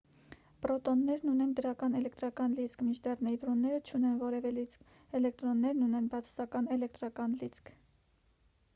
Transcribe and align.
պրոտոններն 0.65 1.31
ունեն 1.33 1.51
դրական 1.59 1.97
էլեկտրական 1.99 2.55
լիցք 2.59 2.81
մինչդեռ 2.87 3.21
նեյտրոնները 3.27 3.83
չունեն 3.91 4.17
որևէ 4.23 4.55
լիցք 4.57 5.19
էլեկտրոններն 5.21 5.85
ունեն 5.89 6.11
բացասական 6.15 6.75
էլեկտրական 6.79 7.37
լիցք 7.45 7.73